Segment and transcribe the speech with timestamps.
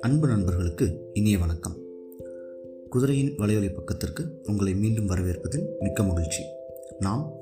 [0.00, 1.76] அன்பு நண்பர்களுக்கு இனிய வணக்கம்.
[2.90, 6.42] குதிரையின் வலையொலி பக்கத்திற்கு உங்களை மீண்டும் வரவேற்பதில் மிக்க மகிழ்ச்சி.
[6.98, 7.40] நாம்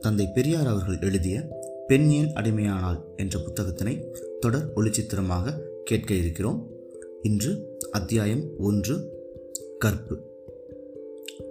[0.00, 1.40] தந்தை பெரியார் அவர்கள் எழுதிய
[1.86, 4.10] பெண் ஏன் அடிமையானாள் என்ற புத்தகத்தினை
[4.40, 5.52] தொடர் ஒளிச்சித்திரமாக
[5.84, 6.70] கேட்க இருக்கிறோம்.
[7.22, 8.96] இன்று அத்தியாயம் ஒன்று
[9.78, 10.18] கற்பு.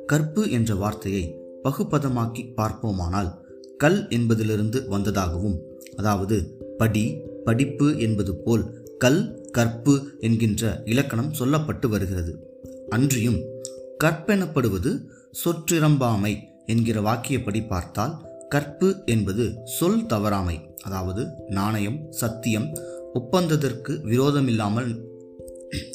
[0.06, 3.46] கற்பு என்ற வார்த்தையை பகுப்பதமாக்கி பார்ப்போமானால்
[3.78, 5.58] கல் என்பதிலிருந்து வந்ததாகவும்
[5.96, 8.64] அதாவது படி படிப்பு என்பது போல்
[8.98, 12.34] கல் கற்பு என்கின்ற இலக்கணம் சொல்லப்பட்டு வருகிறது.
[12.90, 13.40] அன்றியும்
[14.04, 14.92] கற்பெனப்படுவது
[15.46, 16.36] சொற்றிரம்பாமை
[16.66, 18.14] என்கிற வாக்கியப்படி பார்த்தால்
[18.50, 22.68] கற்பு என்பது சொல் தவறாமை அதாவது நாணயம் சத்தியம்
[23.14, 24.92] ஒப்பந்தத்திற்கு விரோதமில்லாமல்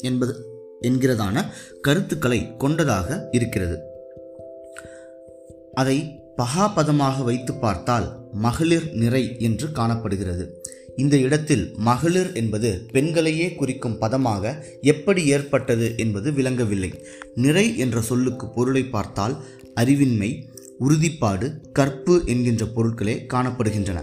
[0.01, 0.33] என்பது
[0.81, 1.45] என்கிறதான
[1.81, 3.77] கருத்துக்களை கொண்டதாக இருக்கிறது.
[5.73, 10.45] அதை பகாபதமாக வைத்து பார்த்தால் மகளிர் நிறை என்று காணப்படுகிறது.
[10.95, 16.91] இந்த இடத்தில் மகளிர் என்பது பெண்களையே குறிக்கும் பதமாக எப்படி ஏற்பட்டது என்பது விளங்கவில்லை.
[17.35, 19.35] நிறை என்ற சொல்லுக்கு பொருளை பார்த்தால்
[19.75, 20.31] அறிவின்மை
[20.79, 23.99] உறுதிப்பாடு கற்பு என்கின்ற பொருட்களே காணப்படுகின்றன.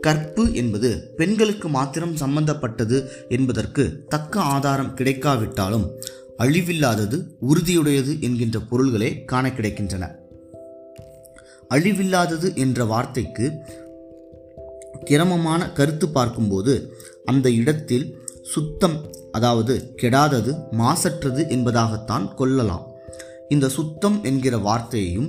[0.00, 5.86] கற்பு என்பது பெண்களுக்கு மாத்திரம் சம்பந்தப்பட்டது என்பதற்கு தக்க ஆதாரம் கிடைக்காவிட்டாலும்
[6.38, 7.18] அழிவில்லாதது
[7.48, 10.06] உறுதியுடையது என்கின்ற பொருள்களே காண கிடைக்கின்றன.
[11.74, 13.46] அழிவில்லாதது என்ற வார்த்தைக்கு
[15.04, 18.06] கிரமமான கருத்து பார்க்கும்போது அந்த இடத்தில்
[18.42, 22.86] சுத்தம் அதாவது கெடாதது மாசற்றது என்பதாகத்தான் கொள்ளலாம்.
[23.48, 25.28] இந்த சுத்தம் என்கிற வார்த்தையையும்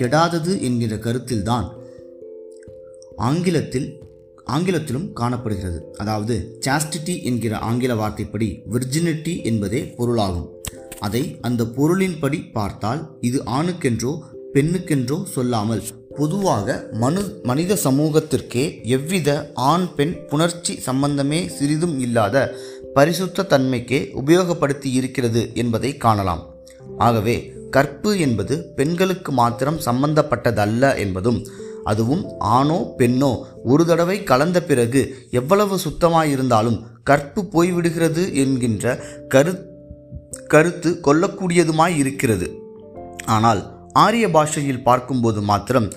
[0.00, 1.66] கெடாதது என்கிற கருத்தில்தான்
[3.16, 3.88] ஆங்கிலத்தில்
[4.44, 5.92] ஆங்கிலத்திலும் காணப்படுகிறது.
[5.98, 10.48] அதாவது சாஸ்டிட்டி என்கிற ஆங்கில வார்த்தைப்படி விர்ஜினிட்டி என்பதே பொருளாகும்.
[10.98, 14.12] அதை அந்த பொருளின்படி பார்த்தால் இது ஆணுக்கென்றோ
[14.54, 15.82] பெண்ணுக்கென்றோ சொல்லாமல்
[16.16, 22.54] பொதுவாக மனு மனித சமூகத்திற்கே எவ்வித ஆண் பெண் புணர்ச்சி சம்பந்தமே சிறிதும் இல்லாத
[22.94, 26.42] பரிசுத்த தன்மைக்கே உபயோகப்படுத்தி இருக்கிறது என்பதை காணலாம்.
[26.98, 31.46] ஆகவே கற்பு என்பது பெண்களுக்கு மாத்திரம் சம்பந்தப்பட்டதல்ல என்பதும்
[31.84, 38.96] அதுவும் ஆணோ பெண்ணோ ஒரு தடவை கலந்த பிறகு எவ்வளவு சுத்தமாயிருந்தாலும் கற்பு போய்விடுகிறது என்கின்ற
[39.28, 39.52] கரு
[40.48, 42.58] கருத்து கொள்ளக்கூடியதுமாய் இருக்கிறது.
[43.26, 45.88] ஆனால் ஆரிய பாஷையில் பார்க்கும்போது மாத்திரம்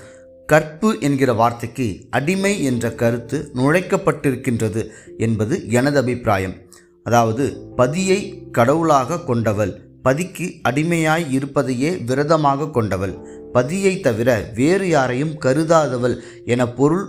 [0.49, 1.87] கற்பு என்கிற வார்த்தைக்கு
[2.17, 4.81] அடிமை என்ற கருத்து நுழைக்கப்பட்டிருக்கின்றது
[5.25, 6.55] என்பது எனது அபிப்பிராயம்.
[7.05, 7.45] அதாவது
[7.79, 8.19] பதியை
[8.57, 9.73] கடவுளாக கொண்டவள்
[10.07, 13.15] பதிக்கு அடிமையாய் இருப்பதையே விரதமாக கொண்டவள்
[13.53, 16.15] பதியை தவிர வேறு யாரையும் கருதாதவள்
[16.53, 17.05] என பொருள்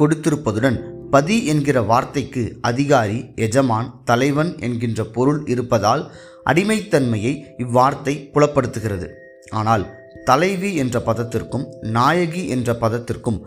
[0.00, 0.78] கொடுத்திருப்பதுடன்
[1.14, 6.02] பதி என்கிற வார்த்தைக்கு அதிகாரி எஜமான் தலைவன் என்கின்ற பொருள் இருப்பதால்
[6.50, 7.32] அடிமைத்தன்மையை
[7.64, 9.08] இவ்வார்த்தை புலப்படுத்துகிறது.
[9.52, 9.84] ஆனால்
[10.28, 11.64] தலைவி என்ற பதத்திற்கும்
[11.96, 13.38] நாயகி என்ற பதத்திற்கும்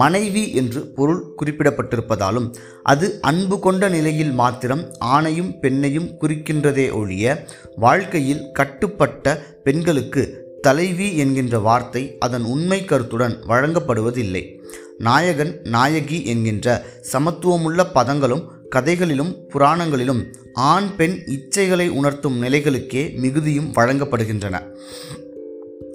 [0.00, 2.46] மனைவி என்று பொருள் குறிப்பிடப்பட்டிருப்பதாலும்
[2.90, 4.84] அது அன்பு கொண்ட நிலையில் மாத்திரம்
[5.14, 7.34] ஆணையும் பெண்ணையும் குறிக்கின்றதே ஒழிய
[7.76, 9.34] வாழ்க்கையில் கட்டுப்பட்ட
[9.64, 10.24] பெண்களுக்கு
[10.66, 14.44] தலைவி என்கின்ற வார்த்தை அதன் உண்மை கருத்துடன் வழங்கப்படுவதில்லை.
[15.06, 16.66] நாயகன் நாயகி என்கின்ற
[17.12, 20.22] சமத்துவமுள்ள பதங்களும் கதைகளிலும் புராணங்களிலும்
[20.70, 24.56] ஆண் பெண் இச்சைகளை உணர்த்தும் நிலைகளுக்கே மிகுதியும் வழங்கப்படுகின்றன.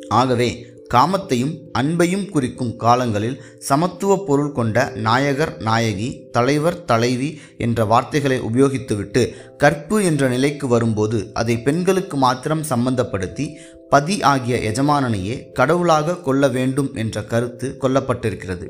[0.10, 9.34] ஆகவே காமத்தையும் அன்பையும் குறிக்கும் காலங்களில் சமத்துவ பொருள் கொண்ட நாயகர் நாயகி தலைவர் தலைவி என்ற வார்த்தைகளை உபயோகித்துவிட்டு
[9.58, 13.48] கற்பு என்ற நிலைக்கு வரும்போது அதை பெண்களுக்கு மாத்திரம் சம்பந்தப்படுத்தி
[13.90, 18.68] பதி ஆகிய எஜமானனையே கடவுளாக கொள்ள வேண்டும் என்ற கருத்து கொல்லப்பட்டிருக்கிறது.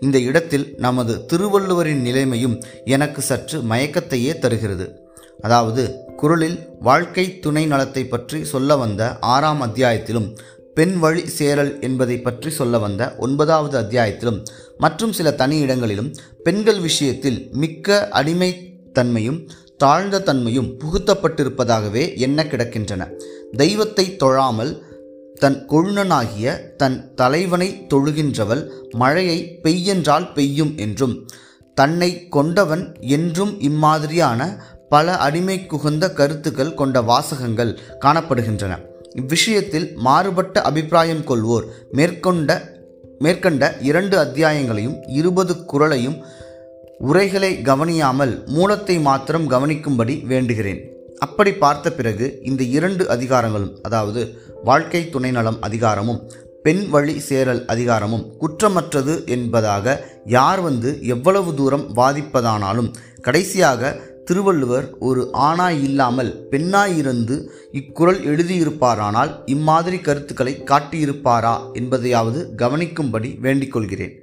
[0.00, 5.04] இந்த இடத்தில் நமது திருவள்ளுவரின் நிலைமையும் எனக்கு சற்று மயக்கத்தையே தருகிறது.
[5.40, 10.36] அதாவது குரலில் வாழ்க்கை துணை நலத்தை பற்றி சொல்ல வந்த ஆறாம் அத்தியாயத்திலும்
[10.76, 14.40] பெண் வழி சேரல் என்பதை பற்றி சொல்ல வந்த ஒன்பதாவது அத்தியாயத்திலும்
[14.78, 16.10] மற்றும் சில தனி இடங்களிலும்
[16.46, 19.38] பெண்கள் விஷயத்தில் மிக்க அடிமைத்தன்மையும்
[19.76, 23.02] தாழ்ந்த தன்மையும் புகுத்தப்பட்டிருப்பதாகவே எண்ண கிடக்கின்றன.
[23.52, 24.72] தெய்வத்தை தொழாமல்
[25.34, 28.62] தன் கொழுனனாகிய தன் தலைவனை தொழுகின்றவள்
[28.92, 31.14] மழையை பெய்யென்றால் பெய்யும் என்றும்
[31.74, 32.84] தன்னை கொண்டவன்
[33.16, 34.40] என்றும் இம்மாதிரியான
[34.88, 37.72] பல அடிமை குகந்த கருத்துக்கள் கொண்ட வாசகங்கள்
[38.04, 38.74] காணப்படுகின்றன.
[39.20, 41.66] இவ்விஷயத்தில் மாறுபட்ட அபிப்பிராயம் கொள்வோர்.
[41.90, 42.50] மேற்கொண்ட
[43.18, 46.16] மேற்கண்ட இரண்டு அத்தியாயங்களையும் இருபது குரலையும்
[46.98, 50.80] உரைகளை கவனியாமல் மூலத்தை மாத்திரம் கவனிக்கும்படி வேண்டுகிறேன்.
[51.18, 54.22] அப்படி பார்த்த பிறகு இந்த இரண்டு அதிகாரங்களும் அதாவது
[54.64, 56.20] வாழ்க்கை துணை நலம் அதிகாரமும்
[56.62, 59.96] பெண் வழி சேரல் அதிகாரமும் குற்றமற்றது என்பதாக
[60.36, 62.90] யார் வந்து எவ்வளவு தூரம் வாதிப்பதானாலும்
[63.20, 63.92] கடைசியாக
[64.26, 67.36] திருவள்ளுவர் ஒரு ஆணாய் இல்லாமல் பெண்ணாயிருந்து
[67.72, 74.14] இக்குறள் எழுதியிருப்பாரானால் இம்மாதிரி கருத்துக்களை காட்டியிருப்பாரா என்பதையாவது கவனிக்கும்படி வேண்டிக்கொள்கிறேன்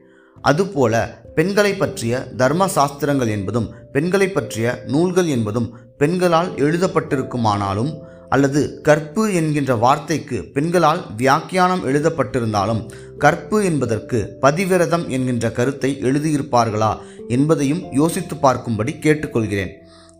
[0.41, 0.93] அதுபோல
[1.35, 7.91] பெண்களை பற்றிய தர்ம சாஸ்திரங்கள் என்பதும் பெண்களை பற்றிய நூல்கள் என்பதும் பெண்களால் எழுதப்பட்டிருக்குமானாலும்
[8.29, 12.81] அல்லது கற்பு என்கின்ற வார்த்தைக்கு பெண்களால் வியாக்கியானம் எழுதப்பட்டிருந்தாலும்
[13.17, 16.91] கற்பு என்பதற்கு பதிவிரதம் என்கின்ற கருத்தை எழுதியிருப்பார்களா
[17.27, 19.73] என்பதையும் யோசித்து பார்க்கும்படி கேட்டுக்கொள்கிறேன்.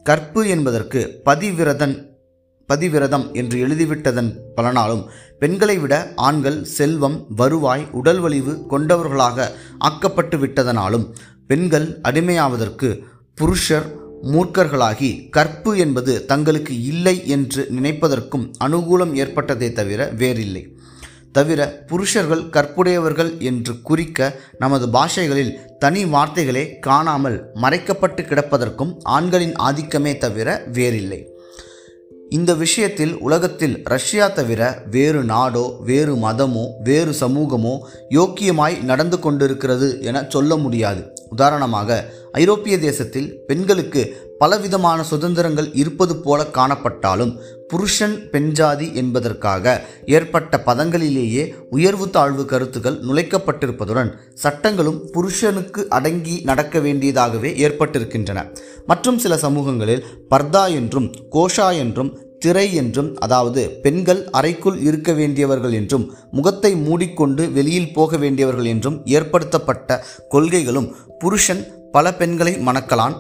[0.04, 1.96] கற்பு என்பதற்கு பதிவிரதன்
[2.70, 5.04] பதிவிரதம் என்று எழுதிவிட்டதன் பலனாலும்
[5.40, 9.48] பெண்களை விட ஆண்கள் செல்வம் வருவாய் உடல் வலிவு கொண்டவர்களாக
[9.78, 11.06] ஆக்கப்பட்டு விட்டதனாலும்
[11.48, 12.90] பெண்கள் அடிமையாவதற்கு
[13.42, 13.88] புருஷர்
[14.32, 20.64] மூர்க்கர்களாகி கற்பு என்பது தங்களுக்கு இல்லை என்று நினைப்பதற்கும் அனுகூலம் ஏற்பட்டதே தவிர வேறில்லை.
[21.38, 30.48] தவிர புருஷர்கள் கற்புடையவர்கள் என்று குறிக்க நமது பாஷைகளில் தனி வார்த்தைகளே காணாமல் மறைக்கப்பட்டு கிடப்பதற்கும் ஆண்களின் ஆதிக்கமே தவிர
[30.74, 31.22] வேறில்லை.
[32.30, 37.74] இந்த விஷயத்தில் உலகத்தில் ரஷ்யா தவிர வேறு நாடோ வேறு மதமோ வேறு சமூகமோ
[38.10, 41.04] யோக்கியமாய் நடந்து கொண்டிருக்கிறது என சொல்ல முடியாது.
[41.30, 42.00] உதாரணமாக
[42.34, 47.38] ஐரோப்பிய தேசத்தில் பெண்களுக்கு பலவிதமான சுதந்திரங்கள் இருப்பது போல காணப்பட்டாலும்
[47.68, 58.40] புருஷன் பெண்ஜாதி என்பதற்காக ஏற்பட்ட பதங்களிலேயே உயர்வு தாழ்வு கருத்துக்கள் நுழைக்கப்பட்டிருப்பதுடன் சட்டங்களும் புருஷனுக்கு அடங்கி நடக்க வேண்டியதாகவே ஏற்பட்டிருக்கின்றன.
[58.86, 66.14] மற்றும் சில சமூகங்களில் பர்தா என்றும் கோஷா என்றும் திரை என்றும் அதாவது பெண்கள் அறைக்குள் இருக்க வேண்டியவர்கள் என்றும்
[66.32, 73.16] முகத்தை மூடிக்கொண்டு வெளியில் போக வேண்டியவர்கள் என்றும் ஏற்படுத்தப்பட்ட கொள்கைகளும் புருஷன் பல பெண்களை மணக்கலாம்.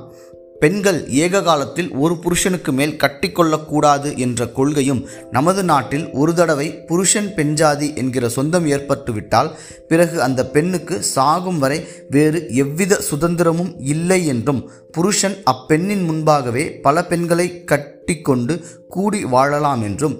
[0.60, 7.88] பெண்கள் ஏக காலத்தில் ஒரு புருஷனுக்கு மேல் கட்டிக்கொள்ளக்கூடாது என்ற கொள்கையும் நமது நாட்டில் ஒரு தடவை புருஷன் பெண்ஜாதி
[7.96, 9.50] என்கிற சொந்தம் ஏற்பட்டுவிட்டால்
[9.88, 11.80] பிறகு அந்த பெண்ணுக்கு சாகும் வரை
[12.10, 14.62] வேறு எவ்வித சுதந்திரமும் இல்லை என்றும்
[14.92, 18.56] புருஷன் அப்பெண்ணின் முன்பாகவே பல பெண்களை கட்டிக்கொண்டு
[18.88, 20.18] கூடி வாழலாம் என்றும்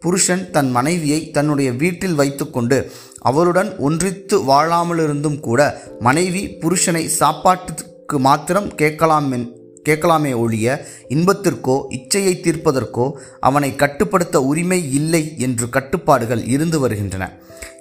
[0.00, 2.78] புருஷன் தன் மனைவியை தன்னுடைய வீட்டில் வைத்துக்கொண்டு
[3.20, 5.60] அவளுடன் ஒன்றித்து வாழாமலிருந்தும் கூட
[6.00, 9.32] மனைவி புருஷனை சாப்பாட்டு மாத்திரம் கேட்கலாம்
[9.84, 17.32] கேட்கலாமே ஒழிய இன்பத்திற்கோ இச்சையை தீர்ப்பதற்கோ அவனை கட்டுப்படுத்த உரிமை இல்லை என்று கட்டுப்பாடுகள் இருந்து வருகின்றன.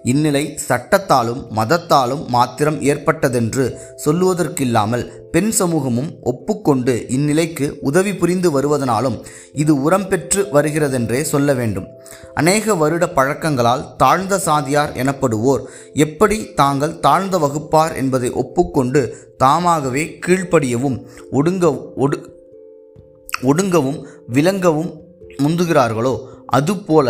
[0.03, 9.17] இந்நிலை சட்டத்தாலும் மதத்தாலும் மாத்திரம் ஏற்பட்டதென்று சொல்லுவதற்கில்லாமல் பெண் சமூகமும் ஒப்புக்கொண்டு இந்நிலைக்கு உதவி புரிந்து வருவதனாலும்
[9.53, 11.87] இது உரம் பெற்று வருகிறதென்றே சொல்ல வேண்டும்.
[12.33, 15.63] அநேக வருட பழக்கங்களால் தாழ்ந்த சாதியார் எனப்படுவோர்
[15.93, 19.01] எப்படி தாங்கள் தாழ்ந்த வகுப்பார் என்பதை ஒப்புக்கொண்டு
[19.37, 20.97] தாமாகவே கீழ்ப்படியவும்
[21.31, 22.19] ஒடுங்க ஒடு
[23.43, 24.91] ஒடுங்கவும் விளங்கவும்
[25.43, 26.13] முந்துகிறார்களோ
[26.45, 27.07] அதுபோல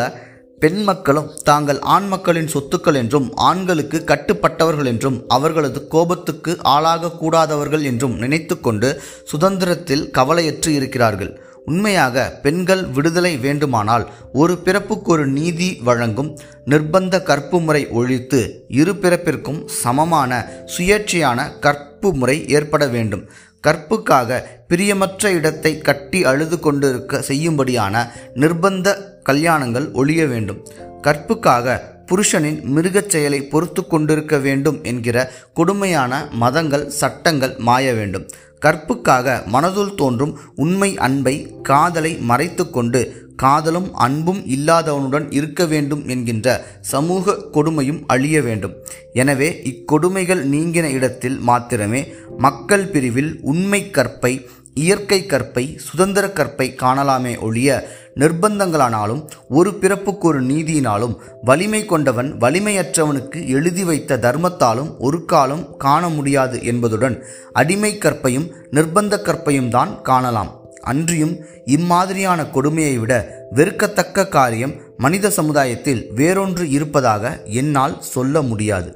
[0.66, 8.90] பெண் மக்களும் தாங்கள் ஆண் மக்களின் சொத்துக்கள் என்றும் ஆண்களுக்கு கட்டுப்பட்டவர்கள் என்றும் அவர்களது கோபத்துக்கு ஆளாகக்கூடாதவர்கள் என்றும் நினைத்துக்கொண்டு
[9.32, 11.32] சுதந்திரத்தில் கவலையற்று இருக்கிறார்கள்.
[11.66, 16.32] உண்மையாக பெண்கள் விடுதலை வேண்டுமானால் ஒரு பிறப்புக்கு ஒரு நீதி வழங்கும்
[16.66, 18.42] நிர்பந்த கற்பு முறை ஒழித்து
[18.82, 20.32] இரு பிறப்பிற்கும் சமமான
[20.76, 23.26] சுயேட்சையான கற்பு முறை ஏற்பட வேண்டும்.
[23.62, 24.40] கற்புக்காக
[24.70, 27.96] பிரியமற்ற இடத்தை கட்டி அழுது கொண்டிருக்க செய்யும்படியான
[28.34, 28.90] நிர்பந்த
[29.30, 30.62] கல்யாணங்கள் ஒழிய வேண்டும்.
[31.01, 35.18] கற்புக்காக புருஷனின் மிருகச் செயலை பொறுத்து கொண்டிருக்க வேண்டும் என்கிற
[35.54, 38.25] கொடுமையான மதங்கள் சட்டங்கள் மாய வேண்டும்.
[38.60, 43.01] கற்புக்காக மனதுள் தோன்றும் உண்மை அன்பை காதலை மறைத்து கொண்டு
[43.36, 46.48] காதலும் அன்பும் இல்லாதவனுடன் இருக்க வேண்டும் என்கின்ற
[46.81, 48.75] சமூக கொடுமையும் அழிய வேண்டும்.
[49.13, 52.01] எனவே இக்கொடுமைகள் நீங்கின இடத்தில் மாத்திரமே
[52.38, 54.34] மக்கள் பிரிவில் உண்மை கற்பை
[54.79, 63.84] இயற்கை கற்பை சுதந்திர கற்பை காணலாமே ஒழிய நிர்பந்தங்களானாலும் ஒரு பிறப்புக்கு ஒரு நீதியினாலும் வலிமை கொண்டவன் வலிமையற்றவனுக்கு எழுதி
[63.84, 70.51] வைத்த தர்மத்தாலும் ஒரு காலம் காண முடியாது என்பதுடன் அடிமை கற்பையும் நிர்பந்த கற்பையும் தான் காணலாம்.
[70.82, 73.13] அன்றியும் இம்மாதிரியான கொடுமையை விட
[73.51, 78.91] வெறுக்கத்தக்க காரியம் மனித சமுதாயத்தில் வேறொன்று இருப்பதாக என்னால் சொல்ல முடியாது.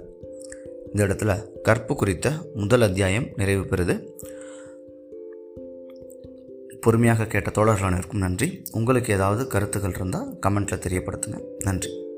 [0.93, 1.31] இந்த இடத்துல
[1.61, 3.95] கற்பு குறித்த முதல் அத்தியாயம் நிறைவு பெறுது.
[6.81, 8.61] பொறுமையாக கேட்ட தோழர்கள் அனைவருக்கும் நன்றி.
[8.71, 11.39] உங்களுக்கு ஏதாவது கருத்துக்கள் இருந்தால் கமெண்ட்டில் தெரியப்படுத்துங்க.
[11.63, 12.08] நன்றி.